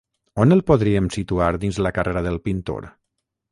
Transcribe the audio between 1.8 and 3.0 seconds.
la carrera del pintor?